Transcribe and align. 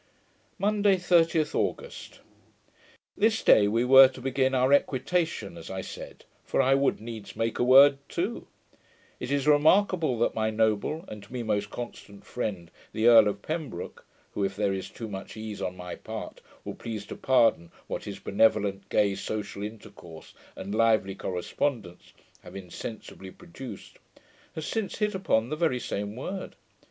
Monday, 0.57 0.95
30th 0.95 1.53
August 1.53 2.21
This 3.15 3.43
day 3.43 3.67
we 3.67 3.85
were 3.85 4.07
to 4.07 4.19
begin 4.19 4.55
our 4.55 4.73
EQUITATION, 4.73 5.59
as 5.59 5.69
I 5.69 5.81
said; 5.81 6.25
for 6.43 6.59
I 6.59 6.73
would 6.73 6.99
needs 6.99 7.35
make 7.35 7.59
a 7.59 7.63
word 7.63 7.99
too. 8.09 8.47
It 9.19 9.29
is 9.29 9.45
remarkable, 9.45 10.17
that 10.17 10.33
my 10.33 10.49
noble, 10.49 11.05
and 11.07 11.21
to 11.21 11.31
me 11.31 11.43
most 11.43 11.69
constant 11.69 12.25
friend, 12.25 12.71
the 12.93 13.05
Earl 13.05 13.27
of 13.27 13.43
Pembroke 13.43 14.03
(who, 14.31 14.43
if 14.43 14.55
there 14.55 14.73
is 14.73 14.89
too 14.89 15.07
much 15.07 15.37
ease 15.37 15.61
on 15.61 15.77
my 15.77 15.93
part, 15.97 16.41
will 16.65 16.73
please 16.73 17.05
to 17.05 17.15
pardon 17.15 17.69
what 17.85 18.05
his 18.05 18.17
benevolent, 18.17 18.89
gay, 18.89 19.13
social 19.13 19.61
intercourse, 19.61 20.33
and 20.55 20.73
lively 20.73 21.13
correspondence, 21.13 22.11
have 22.41 22.55
insensibly 22.55 23.29
produced) 23.29 23.99
has 24.55 24.65
since 24.65 24.97
hit 24.97 25.13
upon 25.13 25.49
the 25.49 25.55
very 25.55 25.79
same 25.79 26.15
word. 26.15 26.55